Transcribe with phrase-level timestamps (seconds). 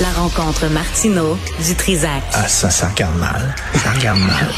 [0.00, 2.22] La rencontre Martino du Trizac.
[2.32, 3.54] Ah, ça, ça regarde mal.
[3.82, 4.48] Ça regarde mal.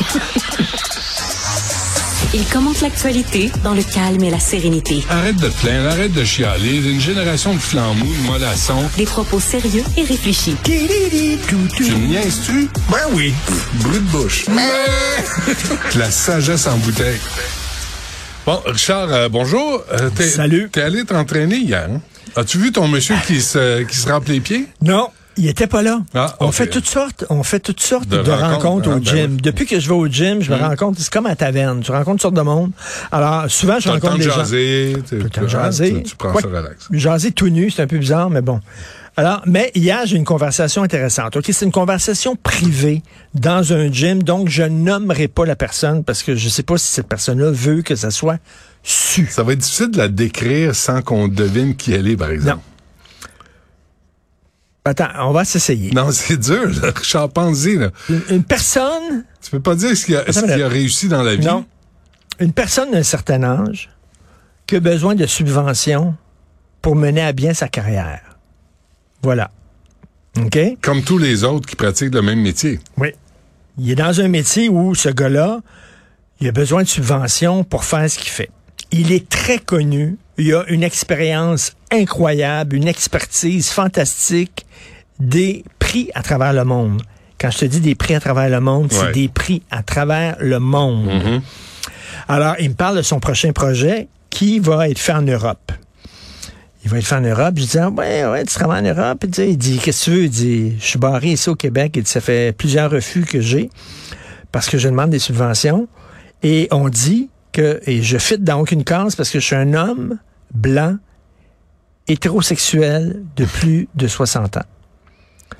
[2.34, 5.05] Il commente l'actualité dans le calme et la sérénité.
[5.10, 6.76] Arrête de te plaindre, arrête de chialer.
[6.76, 8.84] Une génération de flambous, de mollassons.
[8.96, 10.57] Des propos sérieux et réfléchis.
[10.65, 12.69] Tu me niaises-tu?
[12.91, 13.35] Ben oui.
[13.75, 14.45] Brut de bouche.
[15.97, 17.19] La sagesse en bouteille.
[18.47, 19.83] Bon, Richard, euh, bonjour.
[19.93, 20.69] Euh, t'es- Salut.
[20.73, 21.87] T'es allé t'entraîner hier.
[21.91, 22.01] hein?
[22.35, 24.67] As-tu vu ton monsieur qui se, qui se remplit les pieds?
[24.81, 25.09] Non.
[25.37, 26.03] Il était pas là.
[26.14, 28.99] Ah, on fait toutes sortes, on fait toutes sortes De de, rencontres, rencontres ah, au
[29.00, 29.31] ben gym.
[29.32, 29.36] oui.
[29.43, 31.81] Depuis que je vais au gym, je me rends compte, c'est comme à la taverne.
[31.81, 32.72] Tu rencontres toutes sortes de monde.
[33.10, 34.36] Alors, souvent, je rencontre de des gens.
[34.36, 34.96] jaser.
[35.08, 36.02] Tout le temps jaser.
[36.02, 36.88] Tu, prends ça relax.
[36.91, 38.60] Jaser tout nu, c'est un peu bizarre, mais bon.
[39.16, 41.36] Alors, mais hier, j'ai une conversation intéressante.
[41.36, 43.02] OK, c'est une conversation privée
[43.34, 46.91] dans un gym, donc je nommerai pas la personne parce que je sais pas si
[46.92, 48.38] cette personne-là veut que ça soit
[48.83, 49.28] su.
[49.30, 52.62] Ça va être difficile de la décrire sans qu'on devine qui elle est, par exemple.
[54.84, 55.92] Attends, on va s'essayer.
[55.92, 57.28] Non, c'est dur, là.
[57.28, 57.91] Pense-y, là.
[58.08, 60.16] Une, une personne, Tu peux pas dire ce qu'il
[60.62, 61.47] a, réussi dans la vie.
[61.47, 61.64] non,
[62.41, 63.91] une personne d'un certain âge
[64.66, 66.14] qui a besoin de subventions
[66.80, 68.20] pour mener à bien sa carrière.
[69.22, 69.50] Voilà.
[70.36, 70.58] OK?
[70.80, 72.80] Comme tous les autres qui pratiquent le même métier.
[72.97, 73.08] Oui.
[73.78, 75.60] Il est dans un métier où ce gars-là,
[76.41, 78.50] il a besoin de subventions pour faire ce qu'il fait.
[78.92, 80.16] Il est très connu.
[80.38, 84.66] Il a une expérience incroyable, une expertise fantastique,
[85.20, 87.02] des prix à travers le monde.
[87.40, 88.98] Quand je te dis des prix à travers le monde, Ouais.
[89.06, 91.06] c'est des prix à travers le monde.
[91.06, 91.42] Mhm.
[92.28, 95.72] Alors, il me parle de son prochain projet qui va être fait en Europe.
[96.84, 97.54] Il va être fait en Europe.
[97.56, 99.18] Je dis, ah, ouais, ouais, tu travailles en Europe.
[99.24, 100.24] Il dit, il dit, qu'est-ce que tu veux?
[100.24, 101.92] Il dit, je suis barré ici au Québec.
[101.96, 103.70] Il dit, ça fait plusieurs refus que j'ai
[104.50, 105.88] parce que je demande des subventions.
[106.42, 109.75] Et on dit que, et je fit dans aucune case parce que je suis un
[109.75, 110.19] homme
[110.55, 110.97] blanc,
[112.09, 114.64] hétérosexuel de plus de 60 ans.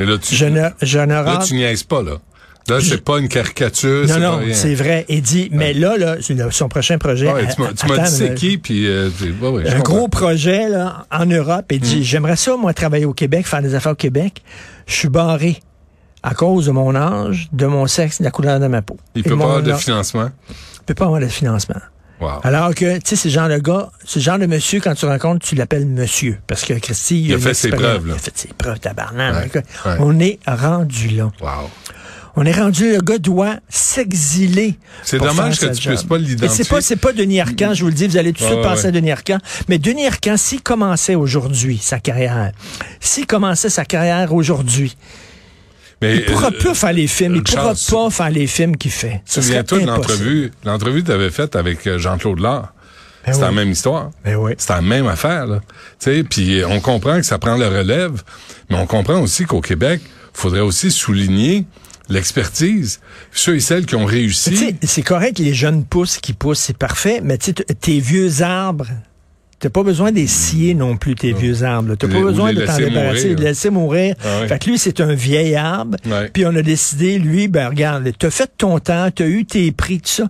[0.01, 2.17] Et là, tu, Je ne, je ne là, tu niaises pas, là.
[2.69, 5.05] Là, c'est pas une caricature, non, non, c'est vrai.
[5.09, 6.17] Il dit, mais là, là,
[6.51, 7.31] son prochain projet.
[7.33, 8.87] Ouais, tu m'as tu m'as attends, dit c'est qui, puis...
[8.87, 11.83] euh, ouais, ouais, un gros projet là, en Europe et Hmm.
[11.83, 14.43] dit j'aimerais ça moi travailler au Québec, faire des affaires au Québec.
[14.87, 15.61] Je suis barré
[16.23, 18.97] à cause de mon âge, de mon sexe, de la couleur de ma peau.
[19.17, 20.31] Il Et peut pas avoir de financement?
[20.49, 21.81] Il peut pas avoir de financement.
[22.23, 22.41] Wow.
[22.45, 25.45] Alors que, tu sais, ce genre de gars, ce genre de monsieur, quand tu rencontres,
[25.45, 26.39] tu l'appelles monsieur.
[26.47, 28.15] Parce que Christy, Il a une fait ses preuves, là.
[28.15, 29.35] Il a fait ses preuves, tabarnak.
[29.35, 29.97] Ouais, Écoute, ouais.
[29.99, 31.33] On est rendu là.
[31.41, 31.71] Wow.
[32.35, 34.79] On est rendu, le gars doit s'exiler.
[35.03, 36.09] C'est dommage que tu puisses job.
[36.09, 36.65] pas l'identifier.
[36.65, 38.63] c'est pas, c'est pas Denis Arcand, je vous le dis, vous allez tout de suite
[38.63, 38.89] penser ouais.
[38.89, 39.39] à Denis Arcand.
[39.69, 42.53] Mais Denis Arcand, s'il commençait aujourd'hui sa carrière,
[43.01, 44.97] s'il commençait sa carrière aujourd'hui,
[46.03, 48.91] Mais, il pourra euh, plus faire les films, il pourra pas faire les films qu'il
[48.91, 49.23] fait.
[49.25, 52.75] Souviens-toi de l'entrevue, l'entrevue que tu avais faite avec euh, Jean-Claude Lard?
[53.25, 54.11] Ben c'est la même histoire.
[54.25, 54.53] Ben oui.
[54.59, 55.61] C'est la même affaire, là.
[56.01, 58.21] Tu sais, puis on comprend que ça prend le relève,
[58.69, 60.01] mais on comprend aussi qu'au Québec,
[60.33, 61.65] faudrait aussi souligner
[62.09, 63.01] l'expertise.
[63.33, 64.77] Ceux et celles qui ont réussi.
[64.83, 68.89] c'est correct, les jeunes poussent qui poussent, c'est parfait, mais tes vieux arbres,
[69.63, 71.95] t'as pas besoin de les scier non plus, tes vieux arbres.
[71.95, 74.15] T'as pas besoin de t'en débarrasser, mourir, de les laisser mourir.
[74.25, 74.47] Ah.
[74.49, 75.97] Fait que lui, c'est un vieil arbre.
[76.05, 76.29] Ouais.
[76.33, 80.01] Puis on a décidé, lui, ben regarde, t'as fait ton temps, t'as eu tes prix,
[80.01, 80.25] tout ça.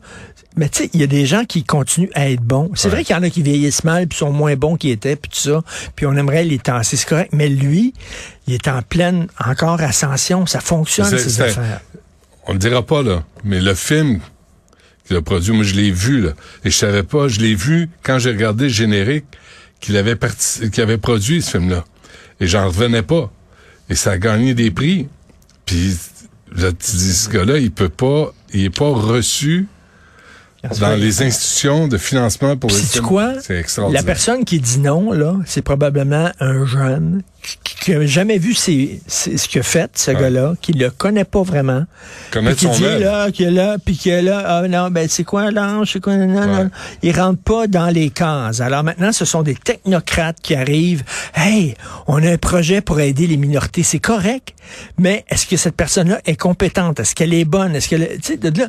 [0.54, 2.71] Mais tu sais, il y a des gens qui continuent à être bons.
[2.75, 2.97] C'est Ouais.
[2.97, 5.31] vrai qu'il y en a qui vieillissent mal, puis sont moins bons qu'ils étaient, puis
[5.31, 5.62] tout ça.
[5.97, 7.31] Puis on aimerait les tasser, c'est correct.
[7.32, 7.94] Mais lui,
[8.47, 10.44] il est en pleine, encore ascension.
[10.44, 11.81] Ça fonctionne, C'est- ces affaires.
[12.47, 14.21] On le dira pas, là, mais le film
[15.16, 16.32] a produit, moi, je l'ai vu, là.
[16.64, 19.24] Et je savais pas, je l'ai vu quand j'ai regardé le générique
[19.80, 20.16] qu'il avait
[20.78, 21.84] avait produit, ce film-là.
[22.40, 23.32] Et j'en revenais pas.
[23.88, 25.08] Et ça a gagné des prix.
[25.66, 25.96] Puis,
[26.54, 29.66] là, tu dis, ce gars-là, il peut pas, il est pas reçu
[30.80, 33.32] dans les institutions de financement pour les quoi?
[33.40, 34.02] C'est extraordinaire.
[34.02, 38.54] La personne qui dit non, là, c'est probablement un jeune qui, qui a jamais vu
[38.54, 41.84] ses- ses- ce qu'il a fait, ce gars-là, qui le connaît pas vraiment.
[42.30, 45.08] Connaître Puis qui dit là, qui est là, puis qui est là, ah non, ben
[45.08, 46.64] c'est quoi l'ange, c'est quoi, non, non, Ouais.
[46.64, 46.70] non.
[47.02, 48.60] Il rentre pas dans les cases.
[48.60, 51.02] Alors maintenant, ce sont des technocrates qui arrivent.
[51.34, 51.74] Hey,
[52.06, 54.54] on a un projet pour aider les minorités, c'est correct,
[54.97, 57.00] mais est-ce que cette personne-là est compétente?
[57.00, 57.74] Est-ce qu'elle est bonne?
[57.74, 58.68] Est-ce qu'elle, tu sais, de là,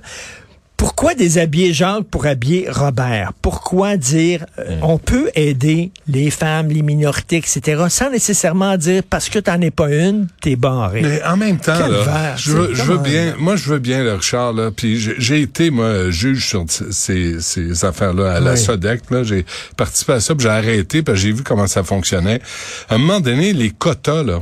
[0.77, 3.31] pourquoi déshabiller Jacques pour habiller Robert?
[3.41, 9.29] Pourquoi dire euh, on peut aider les femmes, les minorités, etc., sans nécessairement dire parce
[9.29, 11.01] que t'en es pas une, t'es barré?
[11.01, 14.13] Mais en même temps, là, je veux, je veux bien, moi je veux bien le
[14.15, 18.57] Richard là, puis j'ai- j'ai été moi juge sur ces, ces affaires-là à la Oui.
[18.57, 19.45] Sodec là, j'ai
[19.77, 22.41] participé à ça, puis j'ai arrêté parce que j'ai vu comment ça fonctionnait.
[22.89, 24.39] À un moment donné, les quotas là.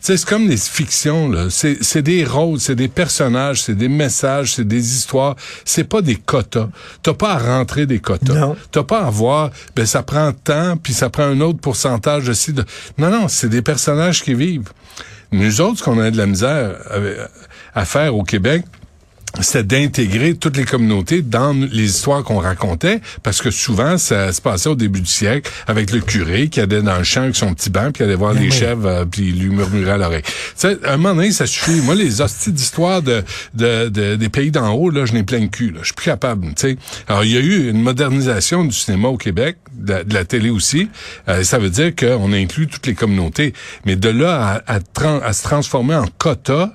[0.00, 1.48] C'est comme les fictions, là.
[1.50, 5.36] C'est, des rôles, c'est des personnages, c'est des messages, c'est des histoires.
[5.64, 6.68] C'est pas des quotas.
[7.02, 8.54] T'as pas à rentrer des quotas.
[8.70, 12.52] T'as pas à voir, ben ça prend tant, puis ça prend un autre pourcentage aussi
[12.52, 12.64] de.
[12.96, 14.70] Non, non, c'est des personnages qui vivent.
[15.32, 16.76] Nous autres, ce qu'on a de la misère
[17.74, 18.64] à faire au Québec,
[19.40, 24.40] c'était d'intégrer toutes les communautés dans les histoires qu'on racontait, parce que souvent, ça se
[24.40, 27.52] passait au début du siècle avec le curé qui allait dans le champ avec son
[27.54, 28.52] petit banc, puis allait voir Ben les oui.
[28.52, 30.22] chèvres, euh, puis il lui murmurait à l'oreille.
[30.22, 31.80] Tu sais, à un moment donné, ça suffit.
[31.82, 33.22] Moi, les hosties d'histoire de,
[33.54, 35.70] de, de- des pays d'en haut, là, je n'ai plein le cul.
[35.70, 35.78] Là.
[35.80, 36.46] Je suis plus capable.
[36.48, 36.76] Tu sais.
[37.06, 40.24] Alors, il y a eu une modernisation du cinéma au Québec, de, la- de la
[40.24, 40.88] télé aussi.
[41.28, 43.52] Euh, ça veut dire qu'on inclut toutes les communautés.
[43.84, 44.78] Mais de là à, à,
[45.24, 46.72] à se transformer en quota,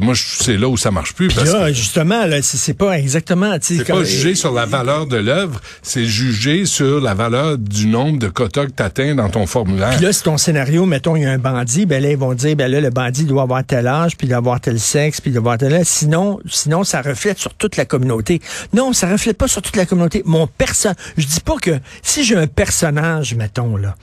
[0.00, 1.28] moi, je- c'est là où ça marche plus.
[1.28, 3.56] Puis parce là, que- justement, là, c'est pas exactement...
[3.60, 8.18] c'est pas jugé sur la valeur de l'œuvre, c'est jugé sur la valeur du nombre
[8.18, 9.90] de quotas que tu atteins dans ton formulaire.
[9.96, 12.34] Puis là, si ton scénario, mettons, il y a un bandit, ben là, ils vont
[12.34, 15.20] dire, ben là, le bandit doit avoir tel âge, puis il doit avoir tel sexe,
[15.20, 15.86] puis il doit avoir tel âge.
[15.86, 18.40] Sinon, sinon, ça reflète sur toute la communauté.
[18.72, 20.22] Non, ça reflète pas sur toute la communauté.
[20.24, 23.94] Mon personnage, je dis pas que si j'ai un personnage, mettons, là,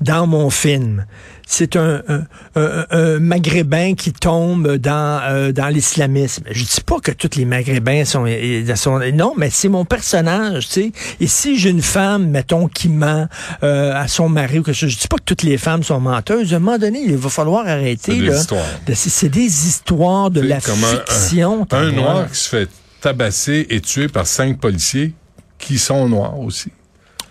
[0.00, 1.06] dans mon film,
[1.46, 2.24] c'est un, un,
[2.56, 6.44] un- un maghrébin qui tombe dans, euh, dans l'islamisme.
[6.50, 10.68] Je dis pas que tous les maghrébins sont, euh, sont non, mais c'est mon personnage,
[10.68, 10.92] tu sais.
[11.20, 13.28] Et si j'ai une femme, mettons, qui ment
[13.62, 16.00] euh, à son mari ou quelque chose, je dis pas que toutes les femmes sont
[16.00, 16.52] menteuses.
[16.52, 18.12] À un moment donné, il va falloir arrêter.
[18.12, 18.64] C'est des là, histoires.
[18.86, 21.66] de- C'est des histoires de la fiction.
[21.70, 22.68] Un, noir qui se fait
[23.00, 25.12] tabasser et tuer par cinq policiers
[25.58, 26.70] qui sont noirs aussi.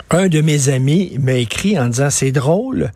[0.09, 2.91] un de mes amis m'a écrit en disant c'est drôle.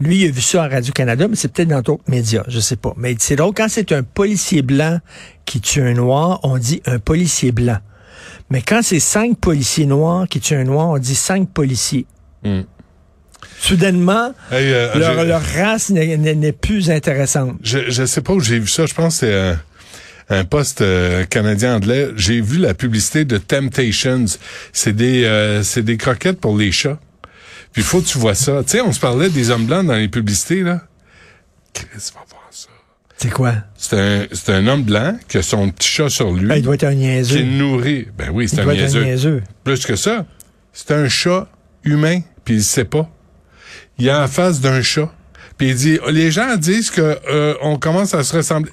[0.00, 2.76] Lui, il a vu ça à Radio-Canada, mais c'est peut-être dans d'autres médias, je sais
[2.76, 2.94] pas.
[2.96, 4.98] Mais c'est drôle, quand c'est un policier blanc
[5.44, 7.78] qui tue un noir, on dit un policier blanc.
[8.50, 12.06] Mais quand c'est cinq policiers noirs qui tuent un noir, on dit cinq policiers.
[12.44, 12.62] Hmm.
[13.58, 17.56] Soudainement, Hey, euh, leur, race n'est- plus intéressante.
[17.62, 18.86] Je, je sais pas où j'ai vu ça.
[18.86, 19.60] Je pense que c'est un,
[20.30, 22.08] un poste euh, canadien-anglais.
[22.16, 24.24] J'ai vu la publicité de Temptations.
[24.72, 26.98] C'est des, euh, c'est des croquettes pour les chats.
[27.72, 28.62] Puis il faut que tu vois ça.
[28.64, 30.82] Tu sais, on se parlait des hommes blancs dans les publicités, là.
[31.72, 32.68] Chris, va voir ça.
[33.16, 33.52] C'est quoi?
[33.76, 36.62] C'est un, c'est un homme blanc qui a son petit chat sur lui, Ah, il
[36.62, 37.42] doit être un qui est niaiseux.
[37.44, 38.08] nourri.
[38.16, 39.04] Ben oui, c'est un niaiseux.
[39.04, 39.42] niaiseux.
[39.62, 40.26] Plus que ça,
[40.72, 41.48] c'est un chat
[41.84, 43.08] humain, puis il sait pas.
[43.98, 45.12] Il a la face d'un chat.
[45.58, 48.72] Puis il dit, les gens disent que euh, on commence à se ressembler.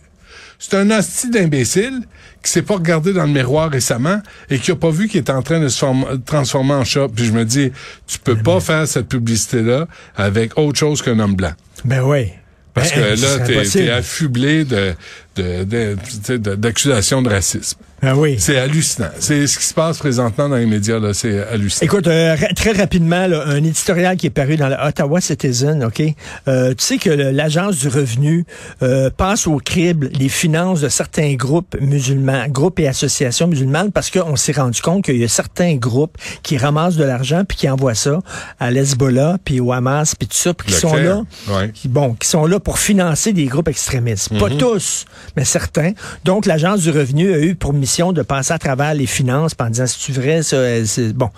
[0.60, 2.02] C'est un hostie d'imbécile
[2.44, 5.30] qui s'est pas regardé dans le miroir récemment et qui a pas vu qu'il est
[5.30, 7.08] en train de se form- transformer en chat.
[7.14, 7.72] Puis je me dis,
[8.08, 11.54] tu peux pas faire cette publicité-là avec autre chose qu'un homme blanc.
[11.86, 12.30] Ben oui.
[12.74, 14.94] Parce Ben, que là, t'es, affublé de,
[15.36, 17.80] de, de, d'accusations de racisme.
[18.02, 18.36] Ben oui.
[18.38, 19.08] C'est hallucinant.
[19.20, 21.16] C'est ce qui se passe présentement dans les médias, là.
[21.16, 21.84] C'est hallucinant.
[21.86, 25.84] Écoute, euh, ra- très rapidement, là, un éditorial qui est paru dans le Ottawa Citizen,
[25.84, 26.04] OK?
[26.48, 28.46] Euh, tu sais que l'Agence du revenu
[28.84, 34.12] euh, passe au crible les finances de certains groupes musulmans, groupes et associations musulmanes, parce
[34.12, 37.68] qu'on s'est rendu compte qu'il y a certains groupes qui ramassent de l'argent puis qui
[37.68, 38.20] envoient ça
[38.60, 41.04] à l'Hezbollah, puis au Hamas, puis tout ça, puis qui Le sont clair.
[41.50, 41.72] là Ouais.
[41.74, 44.38] qui, bon, qui sont là pour financer des groupes extrémistes.
[44.38, 45.06] Pas tous,
[45.36, 45.94] mais certains.
[46.26, 49.70] Donc, l'Agence du revenu a eu pour mission de passer à travers les finances en
[49.70, 50.86] disant, c'est vrai, ça, euh,
[51.16, 51.30] bon.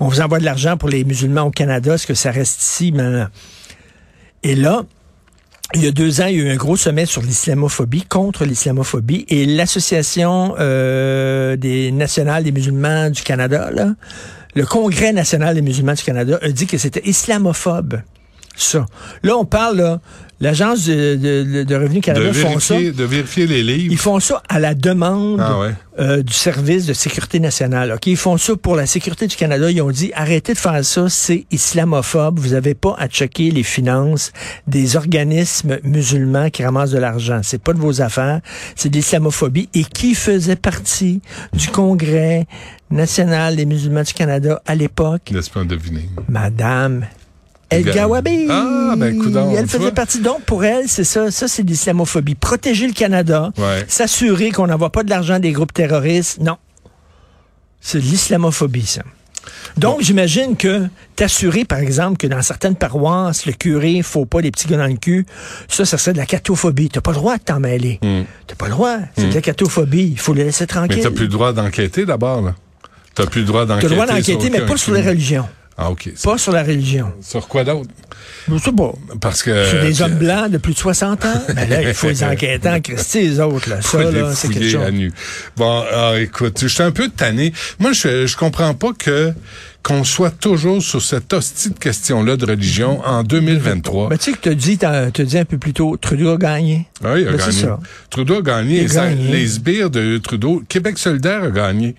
[0.00, 2.92] On vous envoie de l'argent pour les musulmans au Canada, est-ce que ça reste ici?
[2.92, 3.24] Mais,
[4.42, 4.84] et là,
[5.74, 8.44] il y a deux ans, il y a eu un gros sommet sur l'islamophobie, contre
[8.44, 13.70] l'islamophobie, et l'Association euh, des nationales des musulmans du Canada,
[14.54, 18.00] le Congrès national des musulmans du Canada, a dit que c'était islamophobe.
[18.56, 18.86] Ça.
[19.22, 20.00] Là, on parle, là,
[20.40, 22.76] l'Agence de, de, de Revenu De Canada font ça.
[22.78, 23.92] de vérifier les livres.
[23.92, 25.74] Ils font ça à la demande Ah ouais.
[25.98, 27.92] euh, du service de sécurité nationale.
[27.92, 29.70] Ok, Ils font ça pour la sécurité du Canada.
[29.70, 32.38] Ils ont dit arrêtez de faire ça, c'est islamophobe.
[32.38, 34.32] Vous n'avez pas à checker les finances
[34.66, 37.40] des organismes musulmans qui ramassent de l'argent.
[37.42, 38.40] C'est pas de vos affaires.
[38.76, 39.68] C'est de l'islamophobie.
[39.74, 41.22] Et qui faisait partie
[41.54, 42.46] du Congrès
[42.90, 45.30] national des musulmans du Canada à l'époque?
[45.32, 46.08] Laisse-moi deviner.
[46.28, 47.06] Madame
[47.70, 48.46] El Ga- Gawabi.
[48.50, 50.20] Ah, ben, coudonc, Elle faisait partie.
[50.20, 51.30] Donc, pour elle, c'est ça.
[51.30, 52.34] Ça, c'est de l'islamophobie.
[52.34, 53.52] Protéger le Canada.
[53.58, 53.84] Ouais.
[53.88, 56.40] S'assurer qu'on n'envoie pas de l'argent des groupes terroristes.
[56.40, 56.56] Non.
[57.80, 59.02] C'est de l'islamophobie, ça.
[59.76, 64.50] Donc, j'imagine que t'assurer, par exemple, que dans certaines paroisses, le curé faut pas des
[64.50, 65.26] petits gars dans le cul,
[65.68, 66.88] ça, ça serait de la catophobie.
[66.88, 67.98] T'as pas le droit de t'en mêler.
[68.46, 68.96] T'as pas le droit.
[69.18, 70.10] C'est de la catophobie.
[70.12, 70.68] Il faut les laisser Hmm.
[70.80, 71.02] Mais tranquilles.
[71.02, 72.54] t'as plus le droit d'enquêter d'abord, là.
[73.14, 73.88] T'as plus le droit T'as d'enquêter.
[73.88, 75.46] le droit d'enquêter, mais pas sur les religions.
[75.76, 76.08] Ah, OK.
[76.22, 77.12] Pas sur la religion.
[77.20, 77.90] Sur quoi d'autre?
[78.48, 78.92] Je sais pas.
[79.20, 79.66] Parce que...
[79.66, 81.42] Sur des euh, hommes blancs de plus de 60 ans?
[81.54, 83.68] Ben là, il faut les enquêter en Christie, les autres.
[83.68, 83.82] Là.
[83.82, 84.82] Ça, les là, c'est quelque chose.
[84.84, 85.12] à nu.
[85.56, 87.52] Bon, ah, écoute, je suis un peu tanné.
[87.78, 89.32] Moi, je je comprends pas que
[89.84, 94.08] qu'on soit toujours sur cette hostie de question-là de religion en 2023.
[94.08, 94.78] Ben, tu sais que tu as dit,
[95.30, 96.86] dit un peu plus tôt, Trudeau a gagné.
[97.04, 97.60] Oui, il a Ben, c'est gagné.
[97.62, 97.80] ça.
[98.08, 98.82] Trudeau a gagné.
[98.82, 99.30] Il a gagné.
[99.30, 101.94] les sbires de Trudeau, Québec solidaire a gagné.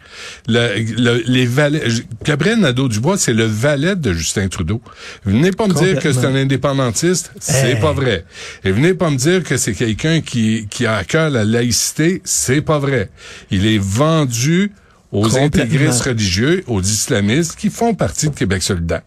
[0.48, 1.84] Le, le- les valets,
[2.24, 4.82] Gabriel Nadeau-Dubois, c'est le valet de Justin Trudeau.
[5.24, 7.80] Venez pas me dire que c'est un indépendantiste, c'est Hey.
[7.80, 8.26] pas vrai.
[8.64, 12.22] Et venez pas me dire que c'est quelqu'un qui, qui a à cœur la laïcité,
[12.26, 13.12] c'est pas vrai.
[13.52, 14.72] Il est vendu
[15.12, 19.02] aux intégristes religieux, aux islamistes qui font partie de Québec solidaire.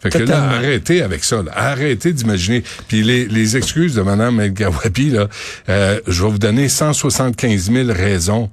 [0.00, 1.42] Fait que là, arrêtez avec ça.
[1.42, 1.52] Là.
[1.54, 2.64] Arrêtez d'imaginer.
[2.88, 5.28] Puis les, les excuses de Mme El Gawapi, là,
[5.68, 8.50] euh, je vais vous donner 175 000 raisons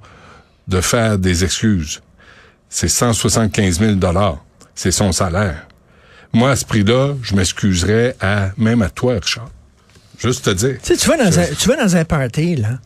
[0.68, 2.00] de faire des excuses.
[2.68, 4.44] C'est 175 000 dollars.
[4.74, 5.66] C'est son salaire.
[6.32, 9.50] Moi, à ce prix-là, je m'excuserais à même à toi, Richard.
[10.18, 10.76] Juste te dire.
[10.82, 12.78] Tu sais, tu vas dans, un, tu vas dans un party, là,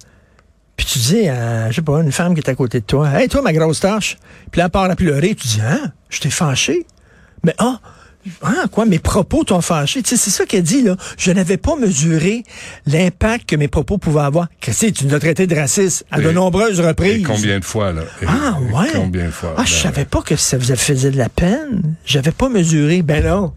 [0.85, 3.09] puis tu dis à, je sais pas, une femme qui est à côté de toi,
[3.21, 4.17] «Hey, toi, ma grosse tâche!»
[4.51, 5.93] Puis là, elle part à pleurer, tu dis, «Hein?
[6.09, 6.87] Je t'ai fâché?»
[7.45, 7.79] Mais, ah,
[8.43, 10.03] ah, quoi, mes propos t'ont fâché.
[10.03, 10.97] Tu sais, c'est ça qu'elle dit, là.
[11.19, 12.45] Je n'avais pas mesuré
[12.87, 14.49] l'impact que mes propos pouvaient avoir.
[14.61, 17.27] Christy, tu nous as traité de raciste à de nombreuses Et reprises.
[17.27, 18.03] combien de fois, là?
[18.23, 18.89] Et- Ah, ouais?
[18.95, 19.55] Combien de fois?
[19.57, 21.95] Ah, je Ben, savais pas que ça vous faisait de la peine.
[22.07, 23.03] J'avais pas mesuré.
[23.03, 23.53] Ben non.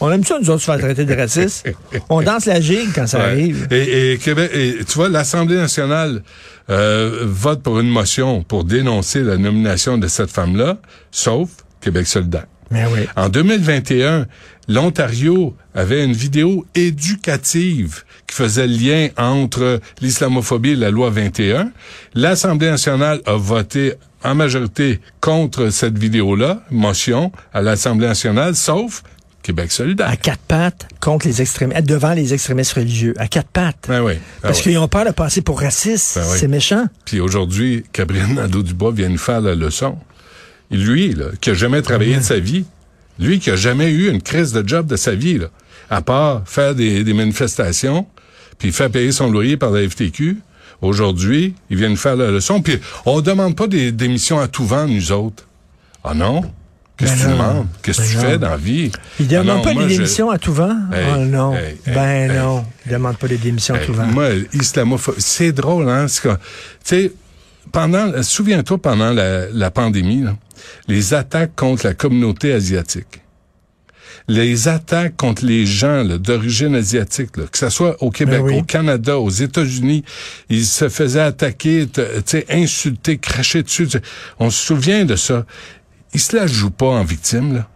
[0.00, 1.66] On aime ça, nous autres, se faire traiter de raciste.
[2.10, 3.24] On danse la gigue quand ça Ouais.
[3.24, 3.66] arrive.
[3.70, 6.22] Et, et Québec, et tu vois, l'Assemblée nationale
[6.68, 10.78] euh, vote pour une motion pour dénoncer la nomination de cette femme-là,
[11.10, 11.48] sauf
[11.80, 12.46] Québec solidaire.
[12.70, 13.06] Mais oui.
[13.14, 14.26] En 2021,
[14.68, 21.70] l'Ontario avait une vidéo éducative qui faisait le lien entre l'islamophobie et la loi 21.
[22.14, 29.02] L'Assemblée nationale a voté en majorité contre cette vidéo-là, motion à l'Assemblée nationale, sauf
[29.46, 30.08] Québec solidaire.
[30.08, 33.14] À quatre pattes contre les extrémistes, devant les extrémistes religieux.
[33.16, 33.86] À quatre pattes.
[33.86, 34.14] Ben oui.
[34.14, 34.64] ben Parce oui.
[34.64, 36.18] qu'ils ont peur de passer pour racistes.
[36.18, 36.36] Ben oui.
[36.40, 36.86] C'est méchant.
[37.04, 39.98] Puis aujourd'hui, Gabriel Nadeau-Dubois vient nous faire la leçon.
[40.72, 42.64] Et lui, là, qui a jamais travaillé de sa vie,
[43.20, 45.46] lui qui a jamais eu une crise de job de sa vie, là,
[45.90, 48.04] à part faire des, des manifestations,
[48.58, 50.38] puis faire payer son loyer par la FTQ,
[50.82, 52.62] aujourd'hui, il vient nous faire la leçon.
[52.62, 55.44] Puis on demande pas des démissions à tout vent, nous autres.
[56.02, 56.42] Ah non?
[56.96, 57.32] Qu'est-ce que Ben tu non.
[57.52, 57.66] demandes?
[57.82, 58.22] Qu'est-ce que Ben tu non.
[58.22, 58.90] fais dans la vie?
[59.20, 60.76] Ils Ah demandent non, pas moi, des je- démissions à tout vent?
[60.92, 61.54] Hey, oh non.
[61.54, 62.64] hey, ben hey, non.
[62.86, 64.06] Ils demandent pas des démissions à tout vent.
[64.06, 66.06] Moi, islamophobie, c'est drôle, hein?
[66.08, 66.28] Tu
[66.84, 67.12] sais,
[67.72, 70.36] pendant, souviens-toi, pendant la, la pandémie, là,
[70.88, 73.20] les attaques contre la communauté asiatique,
[74.28, 78.58] les attaques contre les gens d'origine asiatique, là, que ce soit au Québec, Ben oui.
[78.58, 80.02] au Canada, aux États-Unis,
[80.48, 83.86] ils se faisaient attaquer, te- tu sais, insulter, cracher dessus.
[84.38, 85.44] On se souvient de ça.
[86.16, 87.68] Ils se la jouent pas en victime, là.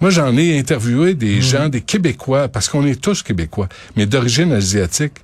[0.00, 4.52] Moi, j'en ai interviewé des gens, des Québécois, parce qu'on est tous Québécois, mais d'origine
[4.52, 5.14] asiatique.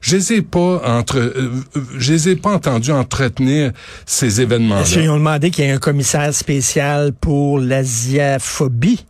[0.00, 3.70] Je les ai pas entre, euh, euh, je les ai pas entendus entretenir
[4.06, 4.80] ces événements-là.
[4.80, 9.06] Est-ce qu'ils ont demandé qu'il y ait un commissaire spécial pour l'asiaphobie?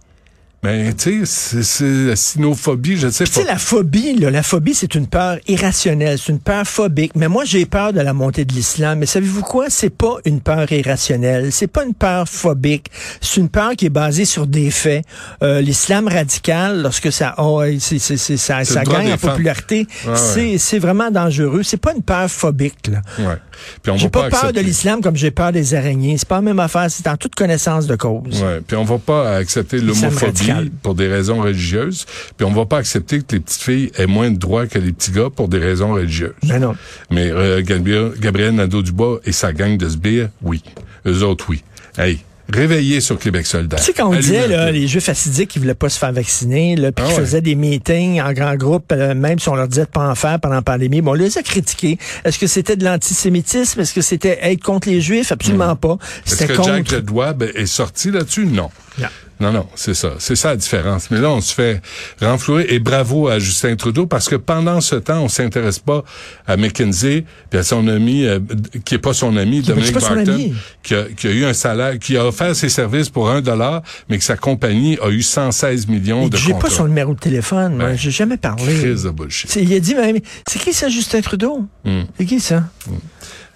[0.65, 3.53] Mais tu sais, c'est- la sinophobie, je sais Tu sais, pas.
[3.53, 7.13] la phobie, là, la phobie, c'est une peur irrationnelle, c'est une peur phobique.
[7.17, 8.99] Mais moi, j'ai peur de la montée de l'islam.
[9.01, 9.67] Mais savez-vous quoi?
[9.69, 11.53] C'est pas une peur irrationnelle.
[11.53, 12.87] C'est pas une peur phobique.
[13.21, 15.05] C'est une peur qui est basée sur des faits.
[15.43, 20.17] Euh, l'islam radical, lorsque ça, oh, ça, gagne en popularité, Ouais, ouais.
[20.17, 21.63] c'est, c'est vraiment dangereux.
[21.63, 23.03] C'est pas une peur phobique, là.
[23.19, 23.37] Ouais.
[23.83, 26.17] Puis on J'ai pas, pas, peur de l'islam comme j'ai peur des araignées.
[26.17, 26.87] C'est pas la même affaire.
[26.89, 28.43] C'est en toute connaissance de cause.
[28.43, 32.07] Ouais, puis on va pas accepter l'homophobie pour des raisons religieuses,
[32.37, 34.93] puis on va pas accepter que les petites filles aient moins de droits que les
[34.93, 36.35] petits gars pour des raisons religieuses.
[36.45, 36.75] Ben non.
[37.11, 40.63] Mais euh, Gabriel, Gabriel Nadeau-Dubois et sa gang de sbires, oui.
[41.07, 41.63] Eux autres, oui.
[41.99, 42.21] Hey,
[42.53, 43.79] réveillez sur Québec solidaire.
[43.79, 46.77] Tu sais, quand on disait, là, les Juifs assidiques qui voulaient pas se faire vacciner,
[46.77, 47.25] là, puis Ah qui ouais.
[47.25, 50.15] faisaient des meetings en grand groupe, euh, même si on leur disait de pas en
[50.15, 51.99] faire pendant la pandémie, bon, on les a critiqués.
[52.25, 53.81] Est-ce que c'était de l'antisémitisme?
[53.81, 55.33] Est-ce que c'était être contre les Juifs?
[55.33, 55.95] Absolument pas.
[55.95, 55.99] Hmm.
[56.27, 56.95] Est-ce que Jack contre...
[56.95, 58.47] Ledouab est sorti là-dessus?
[58.47, 58.71] Non.
[58.99, 59.09] Non.
[59.41, 60.13] Non, non, c'est ça.
[60.21, 61.11] C'est ça la différence.
[61.11, 61.83] Mais là, on se fait
[62.23, 62.67] renflouer.
[62.69, 66.05] Et bravo à Justin Trudeau, parce que pendant ce temps, on s'intéresse pas
[66.47, 68.39] à McKinsey, puis à son ami, euh,
[68.85, 70.53] qui est pas son ami, Dominique pas son Barton,
[70.85, 73.83] qui a, qui a eu un salaire, qui a offert ses services pour un dollar,
[74.09, 77.79] mais que sa compagnie a eu 116 millions de J'ai pas son numéro de téléphone.
[77.79, 78.65] Ben, J'ai jamais parlé.
[78.81, 79.51] Crise de bullshit.
[79.51, 81.65] C'est- Il a dit même, c'est qui ça, Justin Trudeau?
[81.85, 82.03] Hmm.
[82.19, 82.65] C'est qui ça?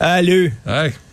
[0.00, 0.48] Allô?
[0.66, 0.92] Hey.